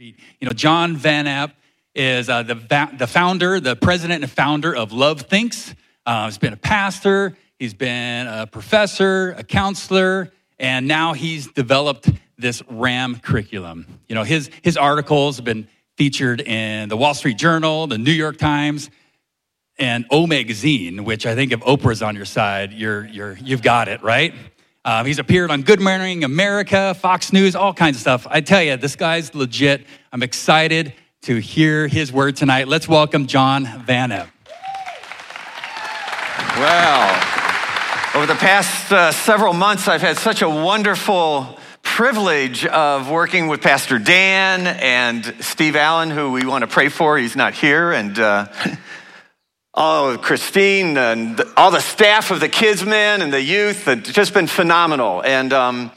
[0.00, 1.52] You know, John Van Epp
[1.94, 2.54] is uh, the,
[2.96, 5.74] the founder, the president and founder of Love Thinks.
[6.06, 12.08] Uh, he's been a pastor, he's been a professor, a counselor, and now he's developed
[12.38, 13.84] this RAM curriculum.
[14.08, 15.68] You know, his, his articles have been
[15.98, 18.88] featured in the Wall Street Journal, the New York Times,
[19.78, 23.88] and O Magazine, which I think if Oprah's on your side, you're, you're, you've got
[23.88, 24.32] it, right?
[24.82, 28.26] Um, he's appeared on Good Morning America, Fox News, all kinds of stuff.
[28.30, 29.84] I tell you, this guy's legit.
[30.10, 32.66] I'm excited to hear his word tonight.
[32.66, 34.30] Let's welcome John Van Epp.
[36.56, 43.48] Well, over the past uh, several months, I've had such a wonderful privilege of working
[43.48, 47.18] with Pastor Dan and Steve Allen, who we want to pray for.
[47.18, 47.92] He's not here.
[47.92, 48.46] And uh,
[49.72, 54.48] Oh, Christine and all the staff of the Kidsmen and the youth, it's just been
[54.48, 55.22] phenomenal.
[55.22, 55.92] And um,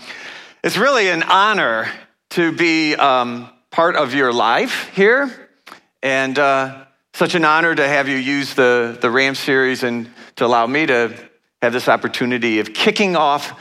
[0.63, 1.89] it's really an honor
[2.31, 5.49] to be um, part of your life here.
[6.03, 10.45] And uh, such an honor to have you use the, the RAM series and to
[10.45, 11.11] allow me to
[11.63, 13.59] have this opportunity of kicking off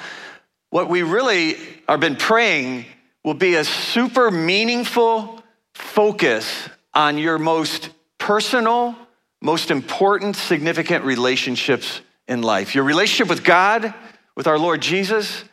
[0.69, 1.57] what we really
[1.89, 2.85] have been praying
[3.25, 5.43] will be a super meaningful
[5.75, 7.89] focus on your most
[8.19, 8.95] personal
[9.43, 13.93] most important, significant relationships in life your relationship with God,
[14.37, 15.45] with our Lord Jesus,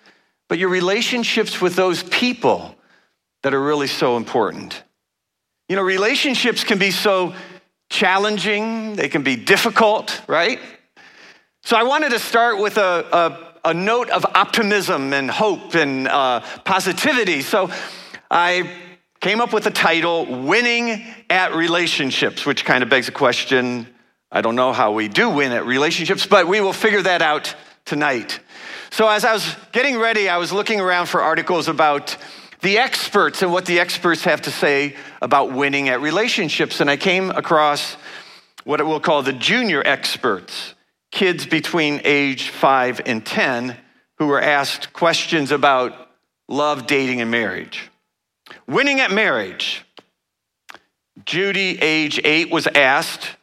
[0.48, 2.76] but your relationships with those people
[3.44, 4.84] that are really so important.
[5.68, 7.34] You know, relationships can be so
[7.90, 10.60] challenging, they can be difficult, right?
[11.64, 16.08] So I wanted to start with a, a, a note of optimism and hope and
[16.08, 17.42] uh, positivity.
[17.42, 17.72] So
[18.30, 18.72] I
[19.20, 23.88] came up with the title Winning at Relationships, which kind of begs a question.
[24.32, 27.54] I don't know how we do win at relationships, but we will figure that out
[27.86, 28.40] tonight.
[28.92, 32.16] So, as I was getting ready, I was looking around for articles about
[32.62, 36.80] the experts and what the experts have to say about winning at relationships.
[36.80, 37.96] And I came across
[38.64, 40.76] what we'll call the junior experts,
[41.12, 43.76] kids between age five and 10,
[44.18, 46.10] who were asked questions about
[46.48, 47.90] love, dating, and marriage.
[48.68, 49.86] Winning at marriage.
[51.26, 53.36] Judy, age eight, was asked,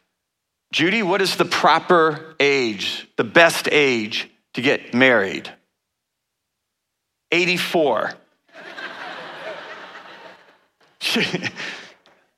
[0.73, 5.51] Judy, what is the proper age, the best age to get married?
[7.31, 8.15] 84.
[11.01, 11.25] she,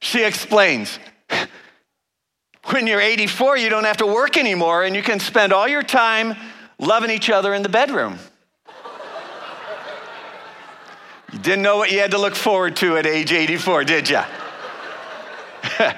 [0.01, 0.99] she explains
[2.71, 5.83] when you're 84, you don't have to work anymore and you can spend all your
[5.83, 6.37] time
[6.79, 8.19] loving each other in the bedroom.
[11.39, 14.21] You didn't know what you had to look forward to at age 84, did you?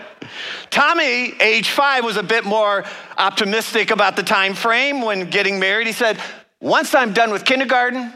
[0.70, 2.84] Tommy, age five, was a bit more
[3.16, 5.86] optimistic about the time frame when getting married.
[5.86, 6.20] He said,
[6.60, 8.12] Once I'm done with kindergarten,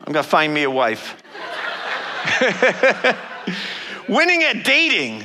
[0.00, 1.14] I'm to find me a wife.
[4.08, 5.24] Winning at dating.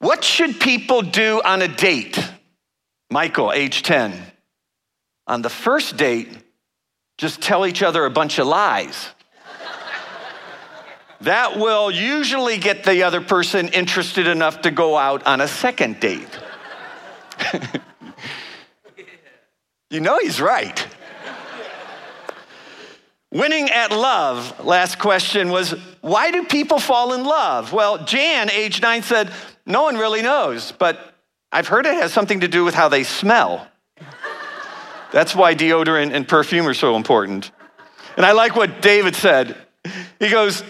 [0.00, 2.18] What should people do on a date?
[3.08, 4.20] Michael, age 10.
[5.28, 6.28] On the first date,
[7.18, 9.10] just tell each other a bunch of lies
[11.22, 16.00] that will usually get the other person interested enough to go out on a second
[16.00, 16.38] date.
[19.90, 20.86] you know he's right.
[23.32, 25.70] Winning at love, last question was
[26.00, 27.72] why do people fall in love?
[27.72, 29.30] Well, Jan, age nine, said,
[29.66, 31.14] No one really knows, but
[31.52, 33.68] I've heard it has something to do with how they smell.
[35.12, 37.50] That's why deodorant and perfume are so important.
[38.16, 39.56] And I like what David said.
[40.18, 40.62] He goes,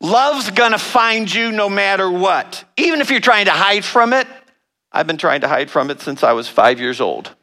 [0.00, 4.26] Love's gonna find you no matter what, even if you're trying to hide from it.
[4.92, 7.34] I've been trying to hide from it since I was five years old.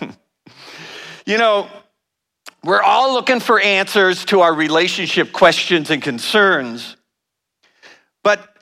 [1.26, 1.68] you know,
[2.62, 6.96] we're all looking for answers to our relationship questions and concerns,
[8.22, 8.56] but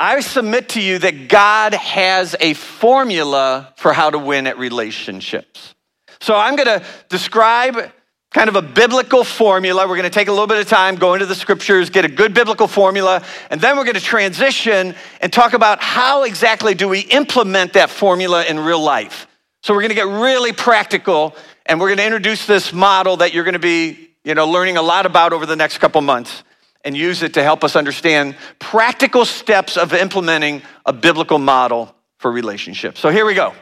[0.00, 5.74] I submit to you that God has a formula for how to win at relationships.
[6.20, 7.92] So I'm going to describe
[8.34, 9.86] kind of a biblical formula.
[9.86, 12.08] We're going to take a little bit of time, go into the scriptures, get a
[12.08, 16.88] good biblical formula, and then we're going to transition and talk about how exactly do
[16.88, 19.28] we implement that formula in real life.
[19.62, 23.32] So we're going to get really practical and we're going to introduce this model that
[23.32, 26.42] you're going to be, you know, learning a lot about over the next couple months
[26.84, 32.32] and use it to help us understand practical steps of implementing a biblical model for
[32.32, 32.98] relationships.
[32.98, 33.54] So here we go.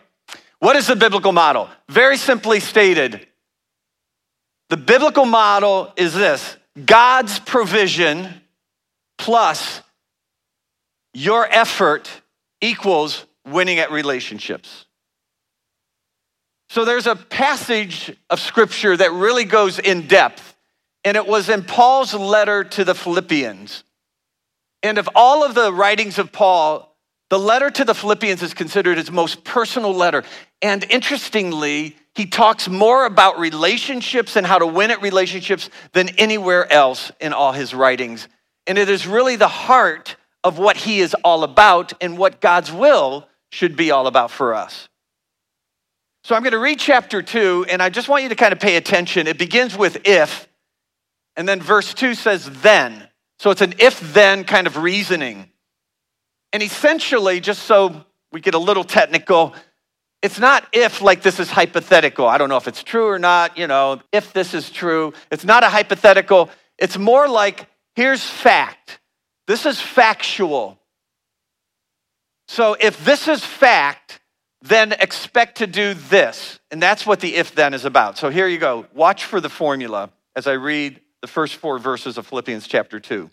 [0.61, 1.69] What is the biblical model?
[1.88, 3.29] Very simply stated,
[4.73, 8.41] the biblical model is this God's provision
[9.19, 9.83] plus
[11.13, 12.11] your effort
[12.63, 14.87] equals winning at relationships.
[16.71, 20.57] So there's a passage of scripture that really goes in depth,
[21.05, 23.85] and it was in Paul's letter to the Philippians.
[24.83, 26.92] And of all of the writings of Paul,
[27.32, 30.23] the letter to the Philippians is considered his most personal letter.
[30.61, 36.70] And interestingly, he talks more about relationships and how to win at relationships than anywhere
[36.70, 38.29] else in all his writings.
[38.67, 42.70] And it is really the heart of what he is all about and what God's
[42.70, 44.90] will should be all about for us.
[46.25, 48.61] So I'm going to read chapter two, and I just want you to kind of
[48.61, 49.26] pay attention.
[49.26, 50.46] It begins with if,
[51.35, 53.08] and then verse two says then.
[53.38, 55.49] So it's an if then kind of reasoning.
[56.52, 59.54] And essentially, just so we get a little technical,
[60.22, 62.26] it's not if like this is hypothetical.
[62.26, 65.12] I don't know if it's true or not, you know, if this is true.
[65.31, 66.50] It's not a hypothetical.
[66.78, 67.66] It's more like
[67.96, 69.00] here's fact.
[69.46, 70.78] This is factual.
[72.49, 74.20] So if this is fact,
[74.60, 76.60] then expect to do this.
[76.70, 78.19] And that's what the if then is about.
[78.19, 78.87] So here you go.
[78.94, 83.28] Watch for the formula as I read the first four verses of Philippians chapter 2.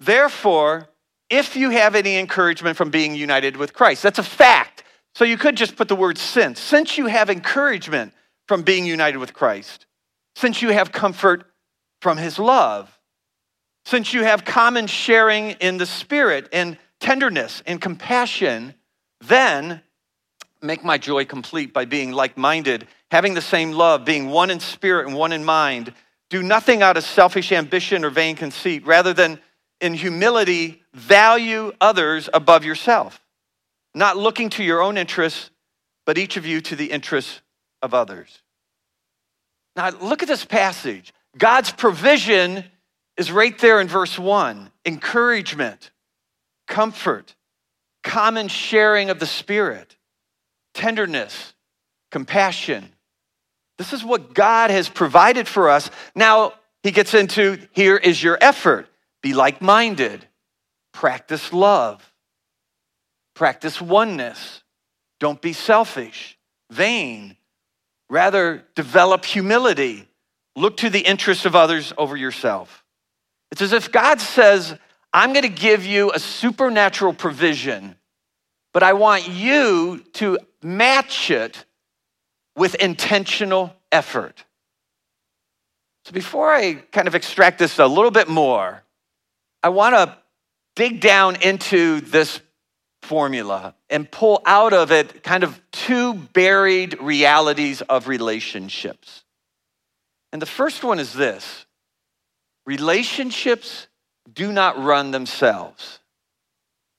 [0.00, 0.88] Therefore,
[1.32, 4.84] if you have any encouragement from being united with Christ, that's a fact.
[5.14, 6.60] So you could just put the word since.
[6.60, 8.12] Since you have encouragement
[8.46, 9.86] from being united with Christ,
[10.36, 11.44] since you have comfort
[12.02, 12.98] from his love,
[13.86, 18.74] since you have common sharing in the Spirit and tenderness and compassion,
[19.22, 19.80] then
[20.60, 24.60] make my joy complete by being like minded, having the same love, being one in
[24.60, 25.92] spirit and one in mind.
[26.30, 29.40] Do nothing out of selfish ambition or vain conceit, rather than
[29.82, 33.20] in humility, value others above yourself,
[33.94, 35.50] not looking to your own interests,
[36.06, 37.42] but each of you to the interests
[37.82, 38.40] of others.
[39.76, 41.12] Now, look at this passage.
[41.36, 42.64] God's provision
[43.16, 45.90] is right there in verse 1 encouragement,
[46.66, 47.34] comfort,
[48.02, 49.96] common sharing of the Spirit,
[50.74, 51.54] tenderness,
[52.10, 52.88] compassion.
[53.78, 55.90] This is what God has provided for us.
[56.14, 58.88] Now, he gets into here is your effort.
[59.22, 60.26] Be like minded,
[60.92, 62.12] practice love,
[63.34, 64.62] practice oneness.
[65.20, 66.36] Don't be selfish,
[66.70, 67.36] vain.
[68.10, 70.08] Rather, develop humility.
[70.56, 72.84] Look to the interests of others over yourself.
[73.50, 74.76] It's as if God says,
[75.12, 77.96] I'm going to give you a supernatural provision,
[78.72, 81.64] but I want you to match it
[82.56, 84.44] with intentional effort.
[86.04, 88.82] So before I kind of extract this a little bit more,
[89.62, 90.16] I want to
[90.74, 92.40] dig down into this
[93.02, 99.24] formula and pull out of it kind of two buried realities of relationships.
[100.32, 101.66] And the first one is this
[102.64, 103.88] relationships
[104.32, 105.98] do not run themselves.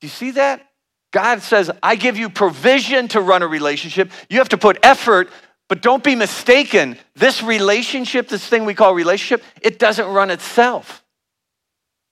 [0.01, 0.69] Do you see that?
[1.11, 4.11] God says, I give you provision to run a relationship.
[4.29, 5.29] You have to put effort,
[5.69, 6.97] but don't be mistaken.
[7.15, 11.02] This relationship, this thing we call relationship, it doesn't run itself.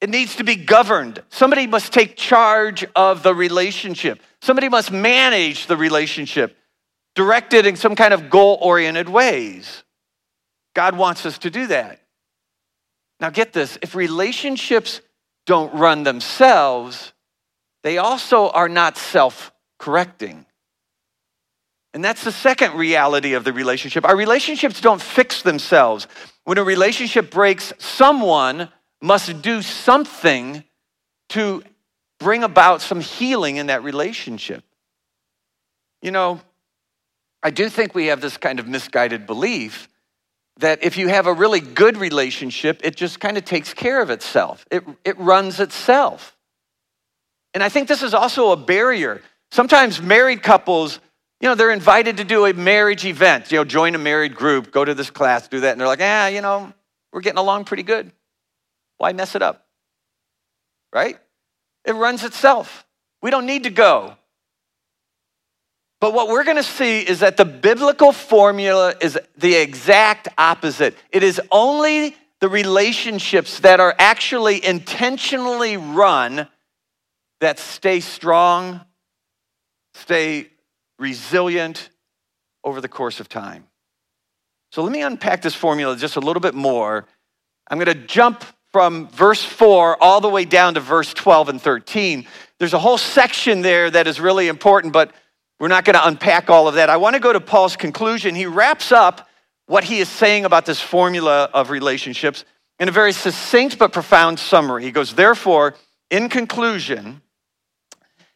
[0.02, 1.22] It needs to be governed.
[1.30, 4.20] Somebody must take charge of the relationship.
[4.42, 6.58] Somebody must manage the relationship,
[7.14, 9.84] directed in some kind of goal oriented ways.
[10.74, 12.02] God wants us to do that.
[13.20, 15.02] Now, get this if relationships
[15.46, 17.14] don't run themselves,
[17.84, 20.46] they also are not self correcting.
[21.94, 24.06] And that's the second reality of the relationship.
[24.06, 26.08] Our relationships don't fix themselves.
[26.46, 28.70] When a relationship breaks, someone
[29.02, 30.64] must do something
[31.30, 31.64] to
[32.20, 34.64] bring about some healing in that relationship.
[36.02, 36.42] You know,
[37.44, 39.88] I do think we have this kind of misguided belief
[40.58, 44.10] that if you have a really good relationship, it just kind of takes care of
[44.10, 46.38] itself, it, it runs itself.
[47.54, 49.22] And I think this is also a barrier.
[49.52, 51.00] Sometimes married couples,
[51.42, 54.72] you know, they're invited to do a marriage event, you know, join a married group,
[54.72, 55.72] go to this class, do that.
[55.72, 56.72] And they're like, ah, you know,
[57.12, 58.12] we're getting along pretty good.
[59.02, 59.66] Why mess it up?
[60.94, 61.18] Right?
[61.86, 62.86] It runs itself.
[63.24, 64.14] We don't need to go.
[66.00, 70.96] But what we're going to see is that the biblical formula is the exact opposite.
[71.10, 76.48] It is only the relationships that are actually intentionally run
[77.40, 78.82] that stay strong,
[79.96, 80.46] stay
[81.00, 81.90] resilient
[82.64, 83.66] over the course of time.
[84.72, 87.08] So let me unpack this formula just a little bit more.
[87.68, 91.62] I'm going to jump from verse 4 all the way down to verse 12 and
[91.62, 92.26] 13.
[92.60, 95.14] There's a whole section there that is really important, but
[95.60, 96.90] we're not going to unpack all of that.
[96.90, 98.34] I want to go to Paul's conclusion.
[98.34, 99.28] He wraps up
[99.68, 102.46] what he is saying about this formula of relationships
[102.80, 104.84] in a very succinct but profound summary.
[104.84, 105.76] He goes, Therefore,
[106.10, 107.22] in conclusion,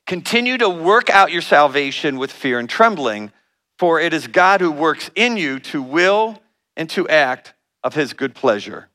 [0.05, 3.31] continue to work out your salvation with fear and trembling,
[3.79, 6.41] for it is God who works in you to will
[6.77, 8.89] and to act of his good pleasure.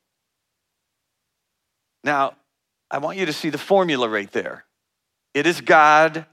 [2.05, 2.35] Now,
[2.91, 4.65] I want you to see the formula right there.
[5.35, 6.27] It is God.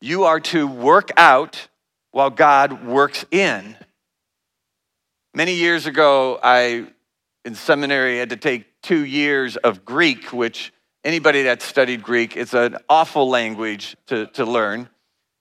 [0.00, 1.68] You are to work out
[2.10, 3.76] while God works in.
[5.34, 6.86] Many years ago, I,
[7.44, 10.72] in seminary, had to take two years of Greek, which
[11.04, 14.88] anybody that studied Greek, it's an awful language to, to learn.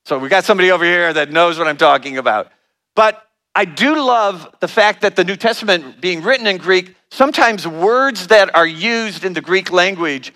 [0.05, 2.51] So we got somebody over here that knows what I'm talking about.
[2.95, 3.21] But
[3.55, 8.27] I do love the fact that the New Testament being written in Greek, sometimes words
[8.27, 10.33] that are used in the Greek language,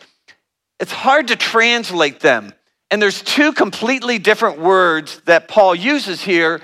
[0.79, 2.53] it's hard to translate them.
[2.91, 6.61] And there's two completely different words that Paul uses here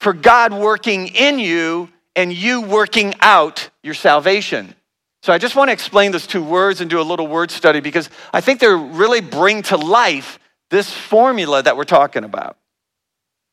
[0.00, 4.74] for God working in you and you working out your salvation.
[5.22, 7.80] So I just want to explain those two words and do a little word study
[7.80, 10.38] because I think they really bring to life
[10.70, 12.56] this formula that we're talking about.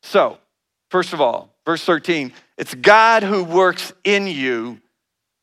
[0.02, 0.38] So,
[0.90, 4.80] first of all, verse 13, it's God who works in you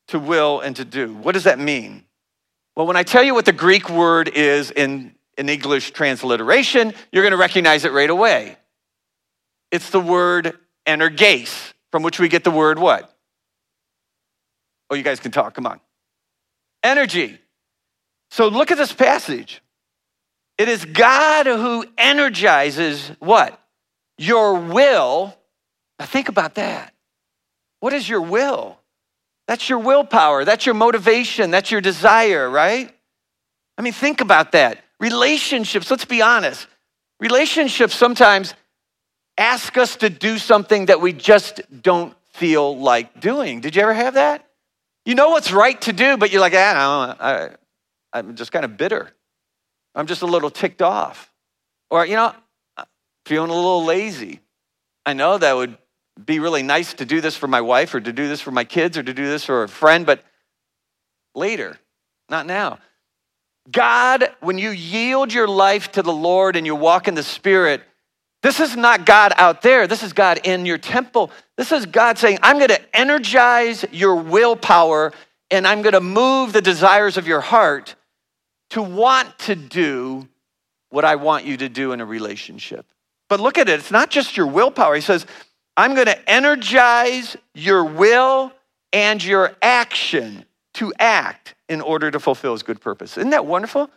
[0.08, 1.14] to will and to do.
[1.14, 2.04] What does that mean?
[2.76, 7.22] Well, when I tell you what the Greek word is in, in English transliteration, you're
[7.22, 8.56] going to recognize it right away.
[9.70, 13.14] It's the word energes, from which we get the word what?
[14.90, 15.80] Oh, you guys can talk, come on.
[16.82, 17.38] Energy.
[18.30, 19.62] So look at this passage.
[20.58, 23.58] It is God who energizes what?
[24.18, 25.34] Your will.
[25.98, 26.91] Now think about that.
[27.82, 28.78] What is your will?
[29.48, 30.44] That's your willpower.
[30.44, 31.50] That's your motivation.
[31.50, 32.88] That's your desire, right?
[33.76, 34.78] I mean, think about that.
[35.00, 36.68] Relationships, let's be honest.
[37.18, 38.54] Relationships sometimes
[39.36, 43.60] ask us to do something that we just don't feel like doing.
[43.60, 44.46] Did you ever have that?
[45.04, 47.50] You know what's right to do, but you're like, ah, I,
[48.12, 49.10] I'm just kind of bitter.
[49.96, 51.32] I'm just a little ticked off.
[51.90, 52.32] Or, you know,
[53.26, 54.38] feeling a little lazy.
[55.04, 55.76] I know that would
[56.24, 58.64] be really nice to do this for my wife or to do this for my
[58.64, 60.22] kids or to do this for a friend, but
[61.34, 61.78] later,
[62.28, 62.78] not now.
[63.70, 67.82] God, when you yield your life to the Lord and you walk in the Spirit,
[68.42, 69.86] this is not God out there.
[69.86, 71.30] This is God in your temple.
[71.56, 75.12] This is God saying, I'm going to energize your willpower
[75.50, 77.94] and I'm going to move the desires of your heart
[78.70, 80.28] to want to do
[80.90, 82.86] what I want you to do in a relationship.
[83.28, 84.94] But look at it, it's not just your willpower.
[84.94, 85.24] He says,
[85.76, 88.52] I'm going to energize your will
[88.92, 93.16] and your action to act in order to fulfill his good purpose.
[93.16, 93.90] Isn't that wonderful?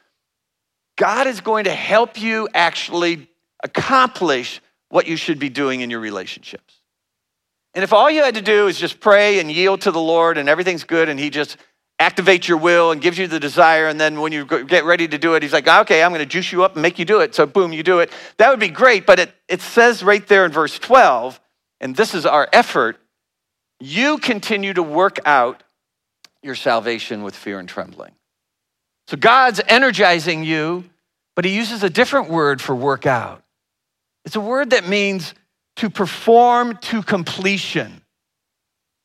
[0.97, 3.29] God is going to help you actually
[3.63, 6.75] accomplish what you should be doing in your relationships.
[7.73, 10.37] And if all you had to do is just pray and yield to the Lord
[10.37, 11.57] and everything's good and he just
[11.99, 15.17] activates your will and gives you the desire and then when you get ready to
[15.17, 17.21] do it he's like okay i'm going to juice you up and make you do
[17.21, 20.27] it so boom you do it that would be great but it, it says right
[20.27, 21.39] there in verse 12
[21.85, 22.97] and this is our effort,
[23.79, 25.61] you continue to work out
[26.41, 28.11] your salvation with fear and trembling.
[29.07, 30.85] So God's energizing you,
[31.35, 33.43] but He uses a different word for work out.
[34.25, 35.35] It's a word that means
[35.75, 38.01] to perform to completion.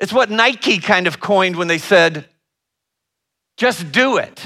[0.00, 2.25] It's what Nike kind of coined when they said,
[3.58, 4.42] just do it.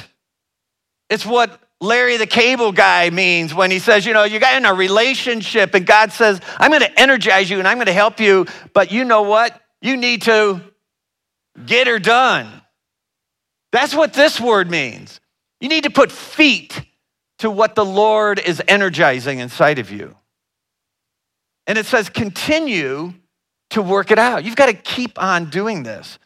[1.09, 4.65] It's what Larry the cable guy means when he says, you know, you got in
[4.65, 8.21] a relationship and God says, I'm going to energize you and I'm going to help
[8.21, 9.61] you, but you know what?
[9.81, 10.61] You need to
[11.65, 12.49] get her done.
[13.71, 15.21] That's what this word means.
[15.61, 16.81] You need to put feet
[17.39, 20.17] to what the Lord is energizing inside of you.
[21.67, 23.15] And it says, continue
[23.71, 24.45] to work it out.
[24.45, 26.19] You've got to keep on doing this.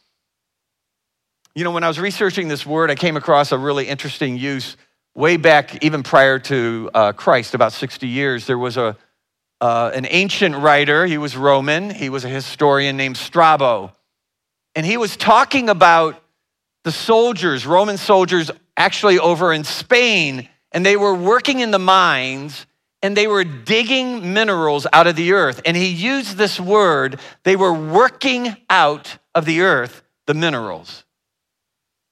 [1.55, 4.77] You know, when I was researching this word, I came across a really interesting use
[5.19, 8.95] way back, even prior to uh, Christ, about 60 years, there was a,
[9.59, 11.05] uh, an ancient writer.
[11.05, 13.91] He was Roman, he was a historian named Strabo.
[14.75, 16.23] And he was talking about
[16.85, 22.65] the soldiers, Roman soldiers, actually over in Spain, and they were working in the mines
[23.01, 25.61] and they were digging minerals out of the earth.
[25.65, 31.03] And he used this word they were working out of the earth the minerals.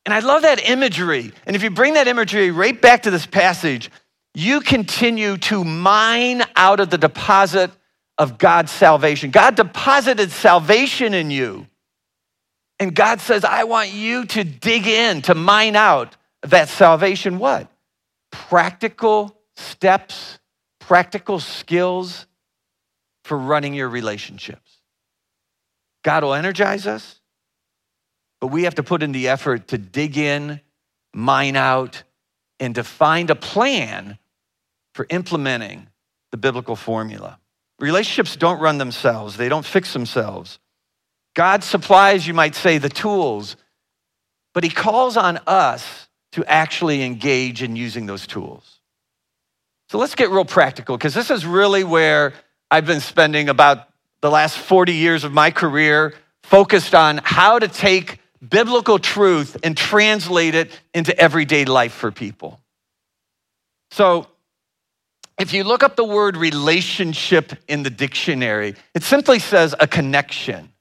[0.08, 1.34] And I love that imagery.
[1.46, 3.92] And if you bring that imagery right back to this passage,
[4.34, 7.72] you continue to mine out of the deposit
[8.18, 9.32] of God's salvation.
[9.32, 11.68] God deposited salvation in you.
[12.80, 17.38] And God says, I want you to dig in, to mine out that salvation.
[17.38, 17.70] What?
[18.32, 20.40] Practical steps,
[20.80, 22.28] practical skills
[23.26, 24.78] for running your relationships.
[26.06, 27.20] God will energize us.
[28.39, 30.62] But we have to put in the effort to dig in,
[31.13, 32.03] mine out,
[32.60, 34.17] and to find a plan
[34.94, 35.88] for implementing
[36.32, 37.39] the biblical formula.
[37.79, 40.60] Relationships don't run themselves, they don't fix themselves.
[41.36, 43.56] God supplies, you might say, the tools,
[44.53, 48.79] but He calls on us to actually engage in using those tools.
[49.89, 52.34] So let's get real practical because this is really where
[52.70, 53.88] I've been spending about
[54.22, 56.13] the last 40 years of my career
[56.44, 62.60] focused on how to take biblical truth and translate it into everyday life for people.
[63.91, 64.27] So,
[65.39, 70.72] if you look up the word relationship in the dictionary, it simply says a connection.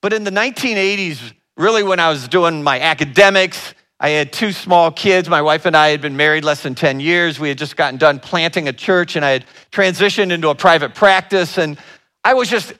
[0.00, 4.90] But in the 1980s, really when I was doing my academics, I had two small
[4.90, 5.28] kids.
[5.28, 7.38] My wife and I had been married less than 10 years.
[7.38, 10.94] We had just gotten done planting a church, and I had transitioned into a private
[10.94, 11.56] practice.
[11.56, 11.78] And
[12.24, 12.72] I was just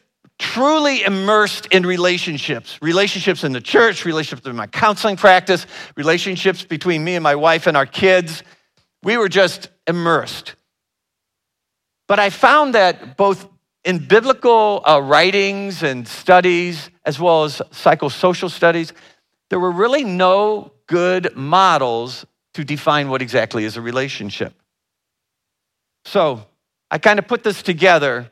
[0.43, 7.05] truly immersed in relationships relationships in the church, relationships in my counseling practice, relationships between
[7.05, 8.43] me and my wife and our kids.
[9.03, 10.57] We were just immersed.
[12.09, 13.49] But I found that both
[13.85, 18.93] in biblical uh, writings and studies, as well as psychosocial studies,
[19.49, 24.55] there were really no good models to define what exactly is a relationship.
[26.05, 26.45] So
[26.91, 28.31] I kind of put this together,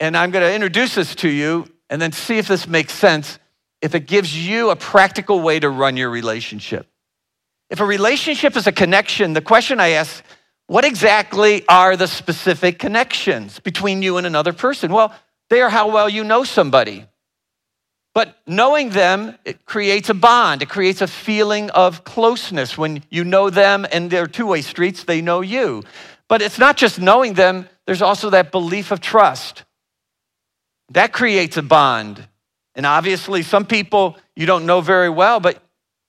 [0.00, 3.38] and I'm going to introduce this to you and then see if this makes sense,
[3.82, 6.86] if it gives you a practical way to run your relationship.
[7.68, 10.24] If a relationship is a connection, the question I ask
[10.66, 14.92] what exactly are the specific connections between you and another person?
[14.92, 15.12] Well,
[15.48, 17.06] they are how well you know somebody.
[18.14, 20.62] But knowing them, it creates a bond.
[20.62, 25.04] It creates a feeling of closeness when you know them and they're two way streets,
[25.04, 25.82] they know you.
[26.28, 29.64] But it's not just knowing them, there's also that belief of trust.
[30.90, 32.26] That creates a bond.
[32.74, 35.62] And obviously, some people you don't know very well, but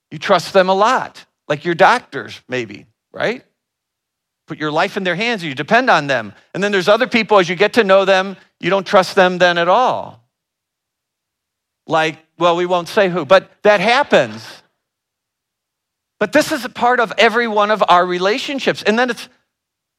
[0.10, 3.44] you trust them a lot, like your doctors, maybe, right?
[4.52, 6.34] put your life in their hands you depend on them.
[6.54, 9.38] And then there's other people, as you get to know them, you don't trust them
[9.38, 10.28] then at all.
[11.88, 14.46] Like, well, we won't say who, but that happens.
[16.20, 18.84] But this is a part of every one of our relationships.
[18.84, 19.30] And then it's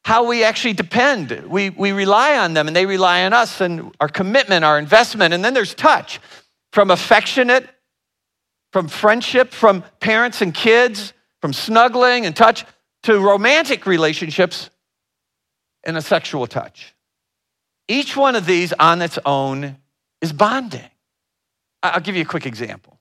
[0.05, 1.31] how we actually depend.
[1.49, 5.33] We, we rely on them and they rely on us and our commitment, our investment.
[5.33, 6.21] And then there's touch
[6.73, 7.69] from affectionate,
[8.73, 12.65] from friendship, from parents and kids, from snuggling and touch
[13.05, 14.71] to romantic relationships
[15.85, 16.95] and a sexual touch.
[17.89, 19.77] Each one of these on its own
[20.21, 20.89] is bonding.
[21.83, 22.99] I'll give you a quick example.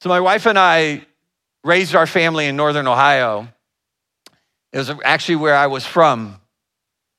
[0.00, 1.04] So, my wife and I
[1.64, 3.48] raised our family in Northern Ohio.
[4.76, 6.38] It was actually where I was from.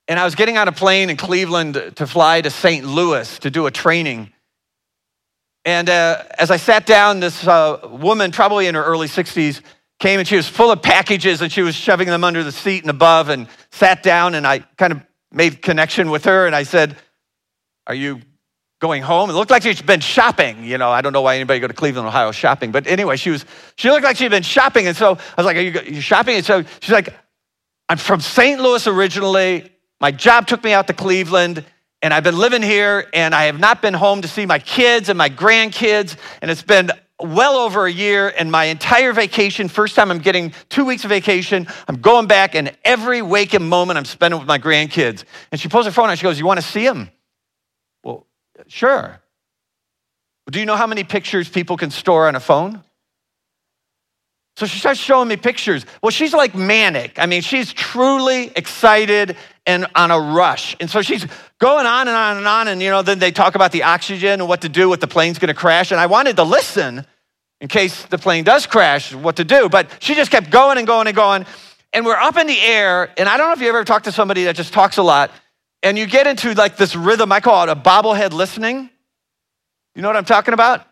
[0.08, 2.86] And I was getting on a plane in Cleveland to fly to St.
[2.86, 4.32] Louis to do a training.
[5.66, 9.62] And uh, as I sat down, this uh, woman, probably in her early 60s,
[9.98, 12.84] came and she was full of packages and she was shoving them under the seat
[12.84, 16.62] and above and sat down and I kind of made connection with her and I
[16.62, 16.96] said,
[17.88, 18.22] Are you
[18.80, 19.32] going home?
[19.32, 20.64] It looked like she'd been shopping.
[20.64, 23.32] You know, I don't know why anybody go to Cleveland, Ohio shopping, but anyway, she
[23.32, 23.46] was
[23.78, 24.86] she looked like she'd been shopping.
[24.86, 26.36] And so I was like, Are you, shopping?
[26.36, 27.16] And so she's like,
[27.90, 28.60] I'm from St.
[28.60, 29.72] Louis originally.
[30.02, 31.64] My job took me out to Cleveland
[32.02, 35.10] and I've been living here and I have not been home to see my kids
[35.10, 36.18] and my grandkids.
[36.42, 40.54] And it's been well over a year and my entire vacation, first time I'm getting
[40.70, 44.60] two weeks of vacation, I'm going back and every waking moment I'm spending with my
[44.60, 45.24] grandkids.
[45.52, 47.10] And she pulls her phone out, she goes, You want to see them?
[48.04, 48.28] Well,
[48.68, 49.20] sure.
[50.52, 52.84] Do you know how many pictures people can store on a phone?
[54.58, 55.86] So she starts showing me pictures.
[56.02, 57.20] Well, she's like manic.
[57.20, 60.76] I mean, she's truly excited and on a rush.
[60.80, 61.28] And so she's
[61.60, 62.68] going on and on and on.
[62.68, 65.08] And, you know, then they talk about the oxygen and what to do if the
[65.08, 65.92] plane's going to crash.
[65.92, 67.06] And I wanted to listen
[67.62, 69.70] in case the plane does crash, what to do.
[69.70, 71.46] But she just kept going and going and going.
[71.94, 73.14] And we're up in the air.
[73.16, 75.30] And I don't know if you ever talked to somebody that just talks a lot.
[75.84, 77.32] And you get into like this rhythm.
[77.32, 78.90] I call it a bobblehead listening.
[79.94, 80.84] You know what I'm talking about?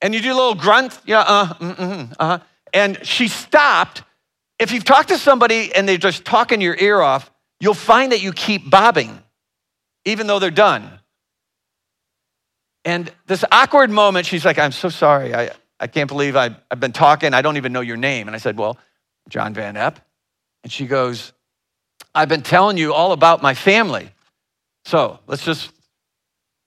[0.00, 2.38] And you do a little grunt, yeah, uh, mm, uh,
[2.72, 4.02] and she stopped.
[4.58, 7.30] If you've talked to somebody and they're just talking your ear off,
[7.60, 9.22] you'll find that you keep bobbing,
[10.04, 10.98] even though they're done.
[12.84, 15.34] And this awkward moment, she's like, I'm so sorry.
[15.34, 17.34] I, I can't believe I, I've been talking.
[17.34, 18.28] I don't even know your name.
[18.28, 18.78] And I said, Well,
[19.28, 19.96] John Van Epp.
[20.64, 21.32] And she goes,
[22.14, 24.10] I've been telling you all about my family.
[24.84, 25.70] So let's just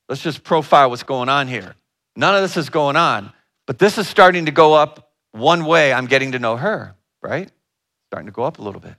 [0.08, 1.76] let's just profile what's going on here.
[2.15, 3.32] None of this is going on,
[3.67, 5.93] but this is starting to go up one way.
[5.93, 7.50] I'm getting to know her, right?
[8.10, 8.95] Starting to go up a little bit.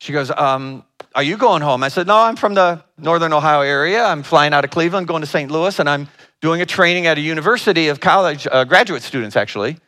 [0.00, 1.82] She goes, um, Are you going home?
[1.82, 4.04] I said, No, I'm from the Northern Ohio area.
[4.04, 5.50] I'm flying out of Cleveland, going to St.
[5.50, 6.08] Louis, and I'm
[6.40, 9.78] doing a training at a university of college, uh, graduate students, actually.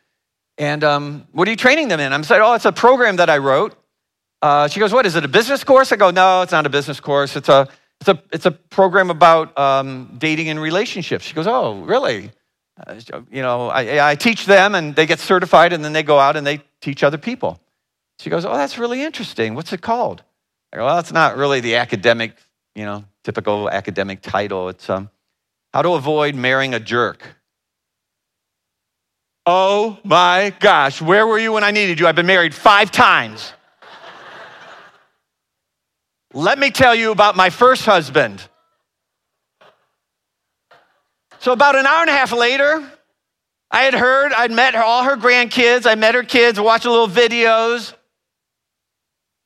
[0.57, 2.11] And um, what are you training them in?
[2.13, 3.75] I'm saying, Oh, it's a program that I wrote.
[4.41, 5.91] Uh, she goes, What is it, a business course?
[5.91, 7.35] I go, No, it's not a business course.
[7.35, 7.69] It's a
[8.01, 11.23] it's a, it's a program about um, dating and relationships.
[11.23, 12.31] She goes, Oh, really?
[12.87, 16.17] Uh, you know, I, I teach them and they get certified and then they go
[16.17, 17.59] out and they teach other people.
[18.19, 19.53] She goes, Oh, that's really interesting.
[19.53, 20.23] What's it called?
[20.73, 22.35] I go, Well, it's not really the academic,
[22.73, 24.69] you know, typical academic title.
[24.69, 25.11] It's um,
[25.71, 27.21] How to Avoid Marrying a Jerk.
[29.45, 32.07] Oh my gosh, where were you when I needed you?
[32.07, 33.53] I've been married five times.
[36.33, 38.47] Let me tell you about my first husband.
[41.39, 42.89] So, about an hour and a half later,
[43.69, 47.07] I had heard, I'd met her, all her grandkids, I met her kids, watched little
[47.07, 47.93] videos.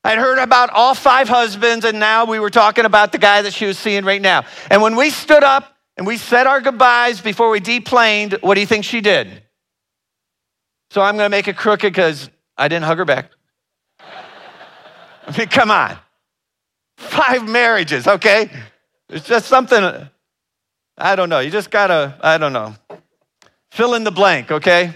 [0.04, 3.54] I'd heard about all five husbands, and now we were talking about the guy that
[3.54, 4.46] she was seeing right now.
[4.70, 8.62] And when we stood up and we said our goodbyes before we deplaned, what do
[8.62, 9.42] you think she did?
[10.92, 13.32] So I'm going to make it crooked because I didn't hug her back.
[14.00, 15.98] I mean, come on.
[16.98, 18.50] Five marriages, okay?
[19.10, 20.08] It's just something,
[20.98, 21.40] I don't know.
[21.40, 22.76] You just got to, I don't know.
[23.72, 24.94] Fill in the blank, okay?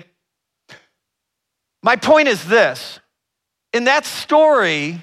[1.83, 2.99] My point is this
[3.73, 4.99] in that story,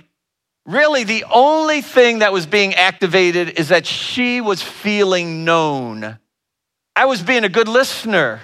[0.64, 6.18] really the only thing that was being activated is that she was feeling known.
[6.94, 8.40] I was being a good listener.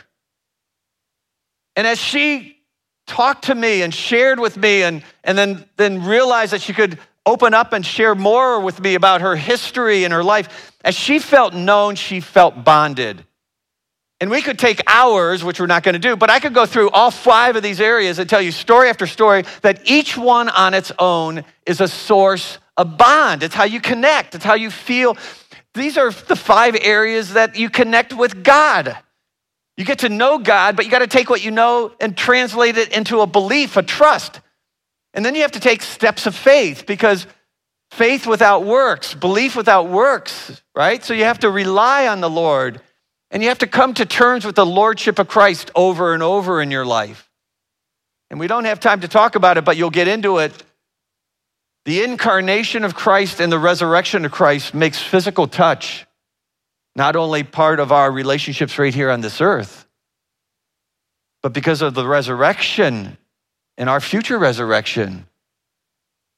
[1.74, 2.58] And as she
[3.06, 6.98] talked to me and shared with me and, and then, then realized that she could
[7.24, 11.18] open up and share more with me about her history and her life, as she
[11.18, 13.24] felt known, she felt bonded.
[14.20, 16.64] And we could take hours, which we're not going to do, but I could go
[16.64, 20.48] through all five of these areas and tell you story after story that each one
[20.48, 23.42] on its own is a source of bond.
[23.42, 25.16] It's how you connect, it's how you feel.
[25.74, 28.96] These are the five areas that you connect with God.
[29.76, 32.76] You get to know God, but you got to take what you know and translate
[32.76, 34.40] it into a belief, a trust.
[35.14, 37.26] And then you have to take steps of faith because
[37.90, 41.04] faith without works, belief without works, right?
[41.04, 42.80] So you have to rely on the Lord
[43.30, 46.60] and you have to come to terms with the Lordship of Christ over and over
[46.60, 47.30] in your life.
[48.30, 50.52] And we don't have time to talk about it, but you'll get into it.
[51.84, 56.06] The incarnation of Christ and the resurrection of Christ makes physical touch
[56.94, 59.86] not only part of our relationships right here on this earth,
[61.42, 63.16] but because of the resurrection
[63.78, 65.26] and our future resurrection,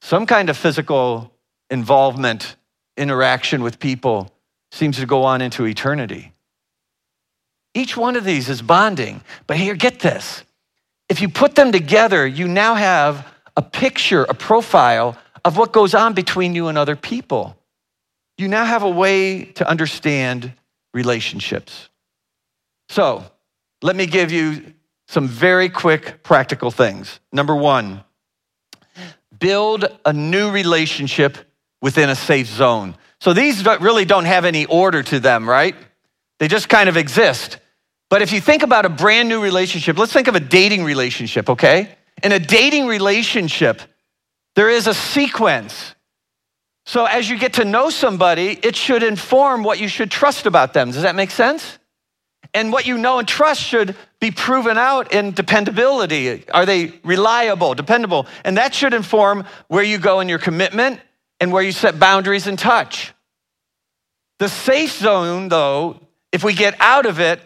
[0.01, 1.33] some kind of physical
[1.71, 2.57] involvement,
[2.97, 4.31] interaction with people
[4.71, 6.33] seems to go on into eternity.
[7.75, 9.21] Each one of these is bonding.
[9.47, 10.45] But here, get this.
[11.09, 15.95] If you put them together, you now have a picture, a profile of what goes
[15.95, 17.57] on between you and other people
[18.37, 20.53] you now have a way to understand
[20.93, 21.89] relationships.
[22.89, 23.25] So,
[23.83, 24.75] let me give you
[25.07, 27.21] some very quick practical things.
[27.33, 28.05] Number one,
[29.39, 31.39] build a new relationship
[31.83, 32.97] within a safe zone.
[33.21, 35.75] So, these really don't have any order to them, right?
[36.39, 37.59] They just kind of exist.
[38.11, 41.51] But if you think about a brand new relationship, let's think of a dating relationship,
[41.51, 41.97] okay?
[42.23, 43.81] In a dating relationship,
[44.55, 45.95] there is a sequence
[46.87, 50.75] so, as you get to know somebody, it should inform what you should trust about
[50.75, 50.91] them.
[50.91, 51.79] Does that make sense?
[52.55, 56.49] And what you know and trust should be proven out in dependability.
[56.51, 58.27] Are they reliable, dependable?
[58.45, 61.01] And that should inform where you go in your commitment
[61.41, 63.13] and where you set boundaries and touch.
[64.39, 66.01] The safe zone, though,
[66.33, 67.41] if we get out of it,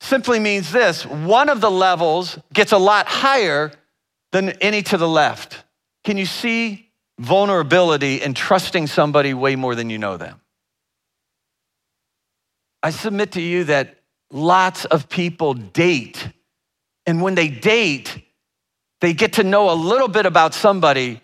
[0.00, 3.72] simply means this one of the levels gets a lot higher
[4.32, 5.64] than any to the left.
[6.04, 10.40] Can you see vulnerability and trusting somebody way more than you know them.
[12.82, 13.97] I submit to you that
[14.30, 16.28] lots of people date,
[17.06, 18.22] and when they date,
[19.00, 21.20] they get to know a little bit about somebody,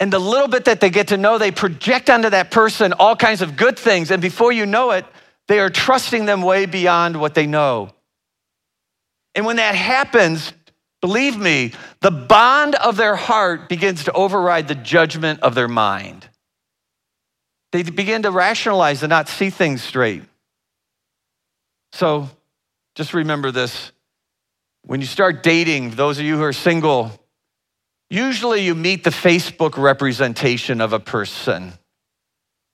[0.00, 3.16] and the little bit that they get to know, they project onto that person all
[3.16, 5.04] kinds of good things, and before you know it,
[5.46, 7.90] they are trusting them way beyond what they know.
[9.34, 10.52] And when that happens,
[11.00, 16.28] Believe me, the bond of their heart begins to override the judgment of their mind.
[17.70, 20.22] They begin to rationalize and not see things straight.
[21.92, 22.28] So
[22.98, 23.92] just remember this.
[24.84, 27.12] When you start dating, those of you who are single,
[28.10, 31.74] usually you meet the Facebook representation of a person.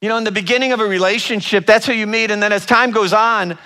[0.01, 2.31] You know, in the beginning of a relationship, that's who you meet.
[2.31, 3.59] And then as time goes on,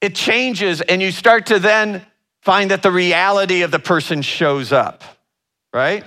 [0.00, 2.06] it changes and you start to then
[2.42, 5.02] find that the reality of the person shows up,
[5.74, 6.04] right?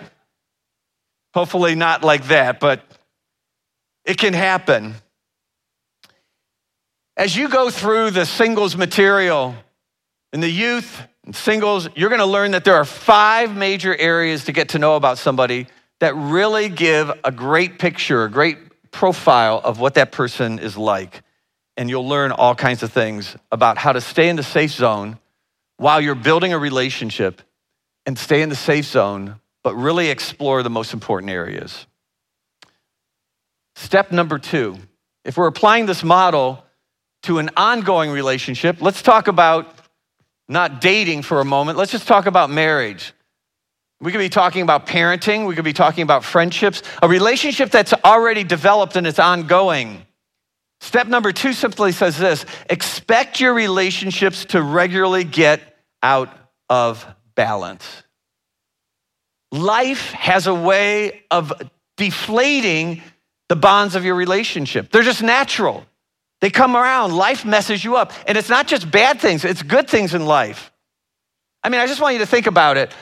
[1.34, 2.82] Hopefully, not like that, but
[4.06, 4.96] it can happen.
[7.18, 9.54] As you go through the singles material
[10.36, 14.44] in the youth and singles, you're going to learn that there are five major areas
[14.44, 15.66] to get to know about somebody
[16.02, 18.58] that really give a great picture, a great
[18.92, 21.22] profile of what that person is like.
[21.78, 25.20] And you'll learn all kinds of things about how to stay in the safe zone
[25.78, 27.42] while you're building a relationship
[28.06, 31.88] and stay in the safe zone, but really explore the most important areas.
[33.78, 34.76] Step number two
[35.24, 36.66] if we're applying this model
[37.24, 39.85] to an ongoing relationship, let's talk about
[40.48, 41.78] not dating for a moment.
[41.78, 43.14] Let's just talk about marriage.
[44.02, 47.94] We could be talking about parenting, we could be talking about friendships, a relationship that's
[48.04, 50.06] already developed and it's ongoing.
[50.82, 55.62] Step number two simply says this expect your relationships to regularly get
[56.04, 56.30] out
[56.70, 57.06] of
[57.36, 58.04] balance.
[59.52, 61.54] Life has a way of
[61.98, 63.02] deflating
[63.48, 65.86] the bonds of your relationship, they're just natural.
[66.42, 68.12] They come around, life messes you up.
[68.28, 70.72] And it's not just bad things, it's good things in life.
[71.64, 72.94] I mean, I just want you to think about it.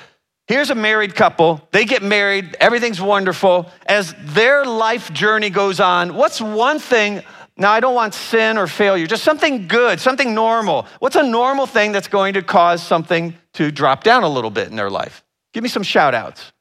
[0.48, 1.67] Here's a married couple.
[1.72, 2.58] They get married.
[2.60, 3.69] Everything's wonderful.
[3.86, 7.24] As their life journey goes on, what's one thing?
[7.56, 10.88] Now, I don't want sin or failure, just something good, something normal.
[11.00, 14.69] What's a normal thing that's going to cause something to drop down a little bit
[14.69, 15.24] in their life?
[15.54, 16.52] Give me some shout outs.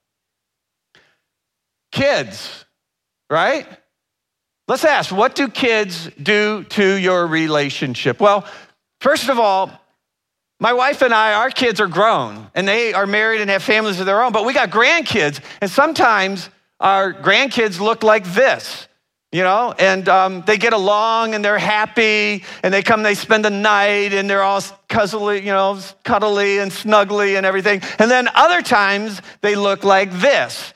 [1.90, 2.64] Kids,
[3.30, 3.66] right?
[4.72, 8.20] Let's ask what do kids do to your relationship?
[8.20, 8.48] Well,
[9.02, 9.70] first of all,
[10.60, 14.00] my wife and I, our kids are grown and they are married and have families
[14.00, 16.48] of their own, but we got grandkids, and sometimes
[16.80, 18.88] our grandkids look like this,
[19.30, 23.44] you know, and um, they get along and they're happy and they come, they spend
[23.44, 27.82] the night and they're all cuddly, you know, cuddly and snuggly and everything.
[27.98, 30.72] And then other times they look like this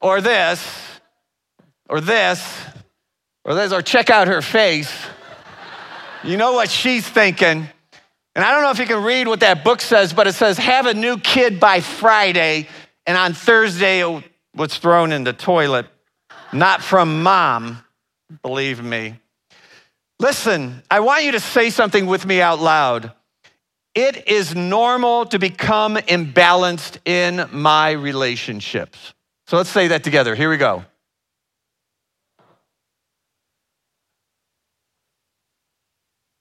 [0.00, 0.88] or this
[1.88, 2.46] or this
[3.44, 4.92] or this or check out her face.
[6.22, 7.68] You know what she's thinking.
[8.34, 10.58] And I don't know if you can read what that book says, but it says,
[10.58, 12.68] have a new kid by Friday.
[13.06, 14.24] And on Thursday, it
[14.54, 15.86] was thrown in the toilet.
[16.52, 17.82] Not from mom,
[18.42, 19.18] believe me.
[20.20, 23.12] Listen, I want you to say something with me out loud.
[23.94, 29.14] It is normal to become imbalanced in my relationships.
[29.46, 30.34] So let's say that together.
[30.34, 30.84] Here we go.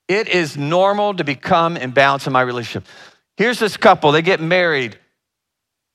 [0.07, 2.87] It is normal to become imbalanced in my relationship.
[3.35, 4.97] Here's this couple, they get married,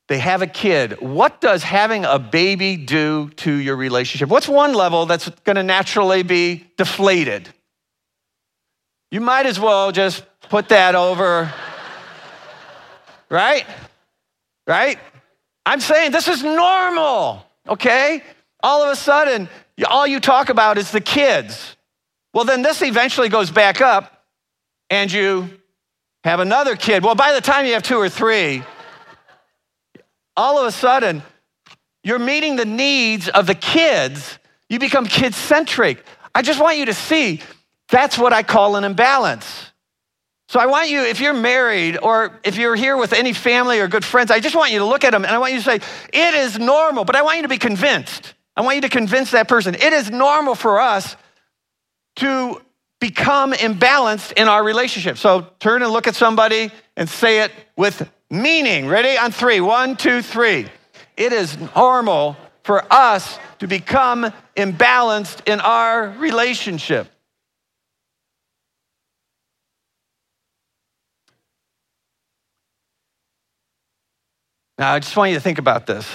[0.08, 1.00] they have a kid.
[1.00, 4.28] What does having a baby do to your relationship?
[4.28, 7.48] What's one level that's to naturally be deflated?
[9.10, 11.52] You might as well just put that over,
[13.30, 13.64] right?
[14.66, 14.98] Right?
[15.64, 18.22] I'm saying this is normal, okay?
[18.62, 19.48] All of a sudden,
[19.88, 21.76] all you talk about is the kids.
[22.32, 24.24] Well, then this eventually goes back up
[24.88, 25.50] and you
[26.24, 27.02] have another kid.
[27.02, 28.62] Well, by the time you have two or three,
[30.36, 31.22] all of a sudden,
[32.04, 34.38] you're meeting the needs of the kids.
[34.68, 36.04] You become kid centric.
[36.34, 37.40] I just want you to see
[37.88, 39.70] that's what I call an imbalance.
[40.48, 43.88] So I want you, if you're married or if you're here with any family or
[43.88, 45.64] good friends, I just want you to look at them and I want you to
[45.64, 45.76] say,
[46.12, 48.34] it is normal, but I want you to be convinced.
[48.56, 49.74] I want you to convince that person.
[49.74, 51.16] It is normal for us
[52.16, 52.60] to
[53.00, 55.18] become imbalanced in our relationship.
[55.18, 58.86] So turn and look at somebody and say it with meaning.
[58.86, 59.18] Ready?
[59.18, 59.60] On three.
[59.60, 60.66] One, two, three.
[61.16, 67.08] It is normal for us to become imbalanced in our relationship.
[74.78, 76.08] Now, I just want you to think about this.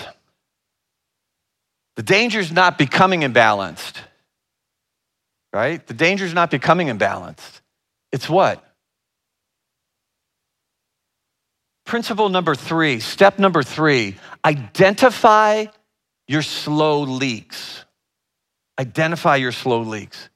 [1.95, 3.95] The danger is not becoming imbalanced
[5.57, 5.85] right?
[5.87, 7.61] The danger is not becoming imbalanced.
[8.11, 8.63] It's what?
[11.83, 15.65] Principle number three, step number three identify
[16.27, 17.85] your slow leaks.
[18.79, 20.29] Identify your slow leaks.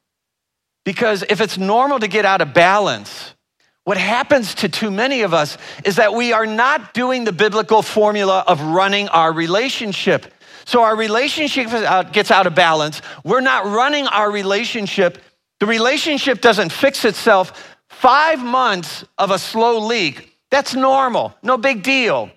[0.86, 3.36] Because if it's normal to get out of balance,
[3.84, 5.56] what happens to too many of us
[5.86, 10.34] is that we are not doing the biblical formula of running our relationship.
[10.66, 11.70] So our relationship
[12.12, 13.02] gets out of balance.
[13.24, 15.18] We're not running our relationship.
[15.60, 17.78] The relationship doesn't fix itself.
[17.90, 22.32] Five months of a slow leak, that's normal, no big deal.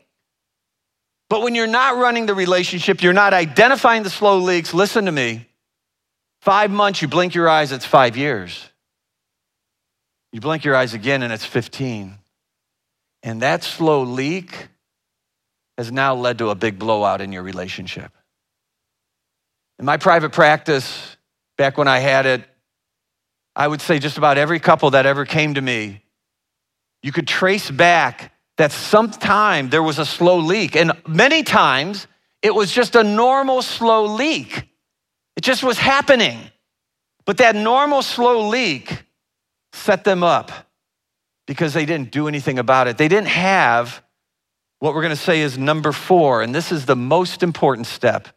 [1.30, 5.12] But when you're not running the relationship, you're not identifying the slow leaks, listen to
[5.12, 5.46] me.
[6.42, 8.68] Five months, you blink your eyes, it's five years.
[10.32, 12.18] You blink your eyes again, and it's 15.
[13.22, 14.68] And that slow leak
[15.76, 18.12] has now led to a big blowout in your relationship.
[19.78, 21.16] In my private practice,
[21.58, 22.44] back when I had it,
[23.56, 26.02] I would say just about every couple that ever came to me,
[27.02, 30.76] you could trace back that sometime there was a slow leak.
[30.76, 32.06] And many times
[32.42, 34.68] it was just a normal slow leak.
[35.36, 36.38] It just was happening.
[37.24, 39.04] But that normal slow leak
[39.72, 40.52] set them up
[41.46, 42.96] because they didn't do anything about it.
[42.96, 44.03] They didn't have
[44.78, 48.28] what we're going to say is number four, and this is the most important step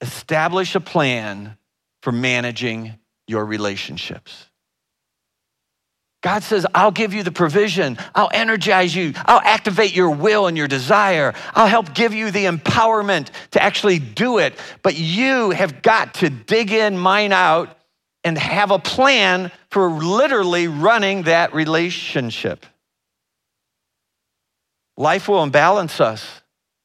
[0.00, 1.56] establish a plan
[2.02, 4.50] for managing your relationships.
[6.22, 7.98] God says, I'll give you the provision.
[8.14, 9.12] I'll energize you.
[9.26, 11.34] I'll activate your will and your desire.
[11.54, 14.58] I'll help give you the empowerment to actually do it.
[14.82, 17.76] But you have got to dig in, mine out,
[18.24, 22.64] and have a plan for literally running that relationship.
[24.96, 26.42] Life will imbalance us.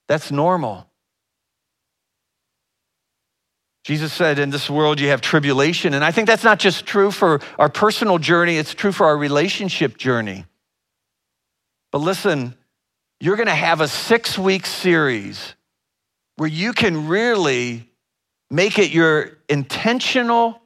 [0.07, 0.87] That's normal.
[3.83, 5.93] Jesus said, In this world you have tribulation.
[5.93, 9.17] And I think that's not just true for our personal journey, it's true for our
[9.17, 10.45] relationship journey.
[11.91, 12.55] But listen,
[13.19, 15.55] you're going to have a six week series
[16.37, 17.89] where you can really
[18.49, 20.61] make it your intentional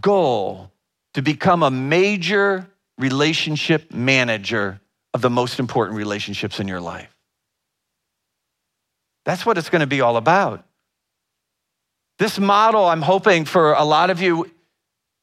[0.00, 0.70] goal
[1.14, 4.80] to become a major relationship manager
[5.18, 7.12] of the most important relationships in your life.
[9.24, 10.64] That's what it's going to be all about.
[12.20, 14.48] This model, I'm hoping for a lot of you,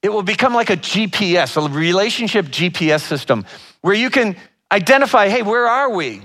[0.01, 3.45] it will become like a GPS, a relationship GPS system,
[3.81, 4.35] where you can
[4.69, 6.21] identify hey, where are we?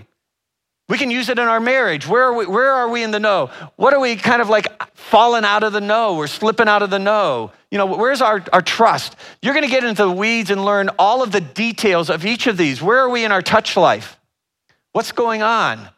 [0.90, 2.04] We can use it in our marriage.
[2.08, 3.50] Where are we, where are we in the know?
[3.76, 6.16] What are we kind of like falling out of the know?
[6.16, 7.52] We're slipping out of the know.
[7.70, 9.14] You know, where's our, our trust?
[9.40, 12.48] You're going to get into the weeds and learn all of the details of each
[12.48, 12.82] of these.
[12.82, 14.18] Where are we in our touch life?
[14.90, 15.88] What's going on?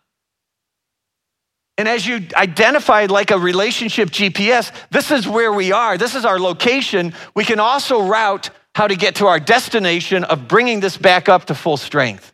[1.79, 5.97] And as you identify like a relationship GPS, this is where we are.
[5.97, 7.15] This is our location.
[7.35, 11.47] We can also route how to get to our destination of bringing this back up
[11.47, 12.32] to full strength.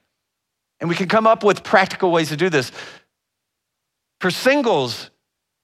[0.81, 2.71] And we can come up with practical ways to do this.
[4.21, 5.11] For singles,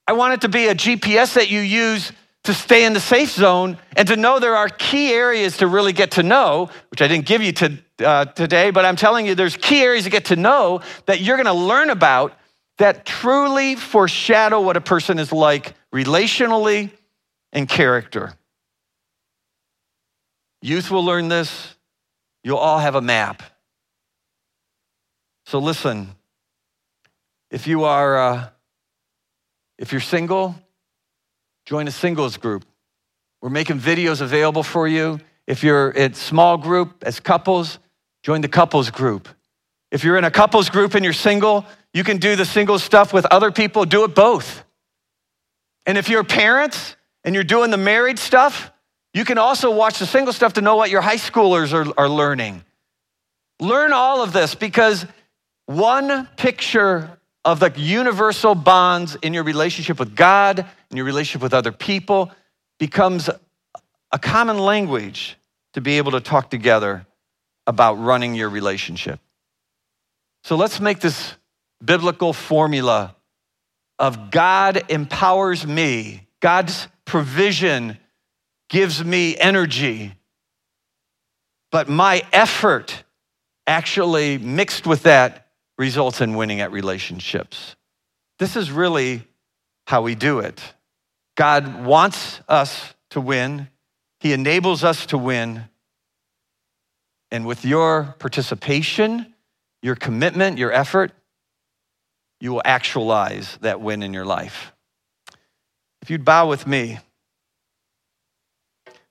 [0.07, 2.13] I want it to be a GPS that you use
[2.45, 5.93] to stay in the safe zone and to know there are key areas to really
[5.93, 9.35] get to know, which I didn't give you to, uh, today, but I'm telling you
[9.35, 12.39] there's key areas to get to know that you're to learn about
[12.79, 16.91] that truly foreshadow what a person is like relationally
[17.53, 18.35] and character.
[20.61, 21.77] Youth will learn this.
[22.43, 23.43] You'll all have a map.
[25.47, 26.15] So listen,
[27.51, 28.49] if you are uh,
[29.79, 30.55] if you're single,
[31.67, 32.65] join a singles group.
[33.43, 35.21] We're making videos available for you.
[35.47, 37.79] If you're in small group as couples,
[38.23, 39.29] join the couples group.
[39.91, 43.13] If you're in a couples group and you're single, you can do the single stuff
[43.13, 44.65] with other people, do it both.
[45.87, 48.73] And if you're parents and you're doing the married stuff,
[49.13, 52.09] you can also watch the single stuff to know what your high schoolers are, are
[52.09, 52.65] learning.
[53.61, 55.07] Learn all of this because
[55.67, 61.55] one picture of the universal bonds in your relationship with God and your relationship with
[61.55, 62.33] other people
[62.79, 63.29] becomes
[64.13, 65.37] a common language
[65.75, 67.07] to be able to talk together
[67.67, 69.21] about running your relationship.
[70.45, 71.35] So let's make this
[71.85, 73.17] biblical formula
[73.99, 77.99] of God empowers me, God's provision
[78.69, 80.15] gives me energy,
[81.71, 83.05] but my effort
[83.67, 85.44] actually mixed with that
[85.79, 87.77] results in winning at relationships.
[88.39, 89.25] This is really
[89.87, 90.61] how we do it.
[91.37, 93.69] God wants us to win,
[94.21, 95.65] He enables us to win.
[97.31, 99.35] And with your participation,
[99.83, 101.13] your commitment, your effort,
[102.41, 104.73] you will actualize that win in your life.
[106.03, 106.99] If you'd bow with me,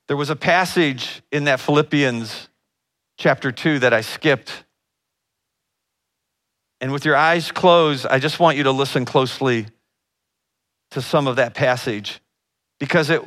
[0.06, 2.48] there was a passage in that Philippians
[3.16, 4.64] chapter 2 that I skipped.
[6.84, 9.68] And with your eyes closed, I just want you to listen closely
[10.90, 12.20] to some of that passage
[12.78, 13.22] because it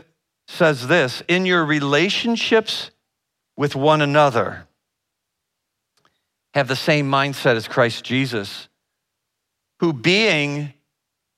[0.48, 2.92] says this in your relationships
[3.56, 4.68] with one another,
[6.54, 8.70] have the same mindset as Christ Jesus
[9.80, 10.74] who, being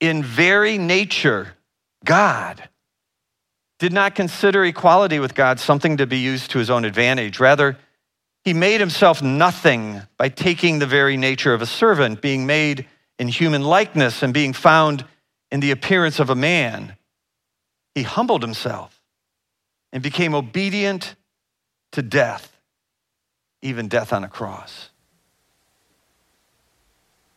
[0.01, 1.53] in very nature
[2.03, 2.67] God,
[3.79, 7.39] did not consider equality with God something to be used to his own advantage.
[7.39, 7.77] Rather,
[8.43, 12.87] he made himself nothing by taking the very nature of a servant, being made
[13.17, 15.05] in human likeness and being found
[15.51, 16.95] in the appearance of a man.
[17.95, 19.01] He humbled himself
[19.91, 21.15] and became obedient
[21.91, 22.55] to death,
[23.61, 24.89] even death on a cross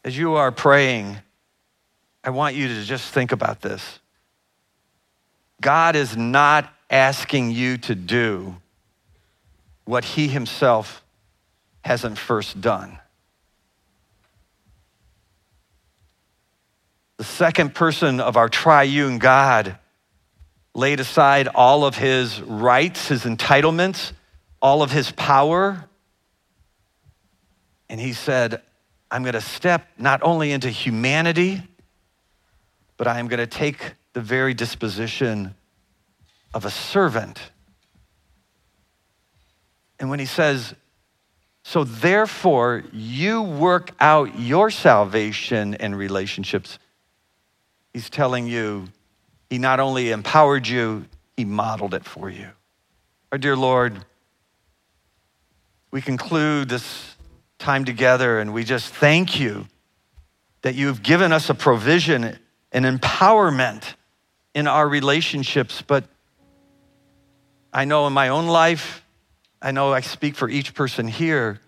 [0.04, 1.18] as you are praying,
[2.24, 4.00] I want you to just think about this.
[5.60, 8.56] God is not asking you to do
[9.84, 11.02] what he himself
[11.84, 12.98] hasn't first done.
[17.18, 19.78] The second person of our triune God
[20.74, 24.12] laid aside all of his rights, his entitlements,
[24.60, 25.88] all of his power,
[27.92, 28.62] And he said,
[29.10, 31.62] I'm going to step not only into humanity,
[32.96, 35.54] but I am going to take the very disposition
[36.54, 37.38] of a servant.
[40.02, 40.74] And when he says,
[41.62, 46.80] so therefore, you work out your salvation and relationships,
[47.94, 48.88] he's telling you,
[49.48, 51.04] he not only empowered you,
[51.36, 52.48] he modeled it for you.
[53.30, 54.04] Our dear Lord,
[55.92, 57.14] we conclude this
[57.60, 59.68] time together and we just thank you
[60.62, 62.24] that you've given us a provision,
[62.72, 63.84] an empowerment
[64.52, 65.80] in our relationships.
[65.80, 66.06] But
[67.72, 69.01] I know in my own life,
[69.62, 71.60] I know I speak for each person here.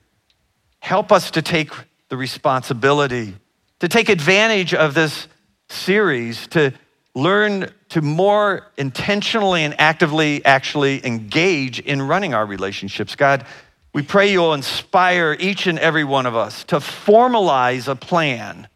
[0.81, 1.71] Help us to take
[2.09, 3.35] the responsibility,
[3.79, 5.29] to take advantage of this
[5.69, 6.73] series, to
[7.15, 13.15] learn to more intentionally and actively actually engage in running our relationships.
[13.15, 13.47] God,
[13.93, 18.67] we pray you'll inspire each and every one of us to formalize a plan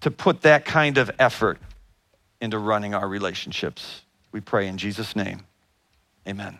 [0.00, 1.58] to put that kind of effort
[2.40, 4.02] into running our relationships.
[4.30, 5.40] We pray in Jesus' name.
[6.26, 6.58] Amen.